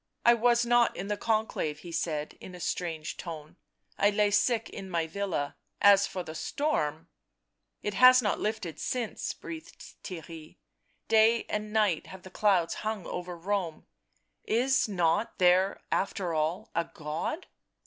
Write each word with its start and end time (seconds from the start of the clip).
"I 0.25 0.33
was 0.33 0.65
not 0.65 0.97
in 0.97 1.09
the 1.09 1.15
Conclave," 1.15 1.81
he 1.81 1.91
said 1.91 2.35
in 2.41 2.55
a 2.55 2.59
strange 2.59 3.17
tone." 3.17 3.57
I 3.99 4.09
lay 4.09 4.31
sick 4.31 4.67
in 4.67 4.89
my 4.89 5.05
villa— 5.05 5.57
as 5.93 6.07
for 6.07 6.23
the 6.23 6.33
storm" 6.33 7.07
"It 7.83 7.93
has 7.93 8.19
not 8.19 8.39
lifted 8.39 8.79
since," 8.79 9.31
breathed 9.35 9.93
Theirry; 10.03 10.57
"day 11.07 11.43
and 11.47 11.71
night 11.71 12.07
have 12.07 12.23
the 12.23 12.31
clouds 12.31 12.73
hung 12.81 13.05
over 13.05 13.37
Rome— 13.37 13.85
is 14.61 14.89
not 14.89 15.37
there, 15.37 15.79
after 15.91 16.33
all, 16.33 16.71
a 16.73 16.85
God 16.85 17.45